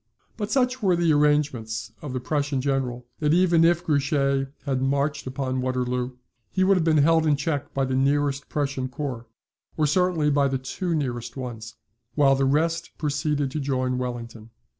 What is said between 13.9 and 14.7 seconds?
Wellington.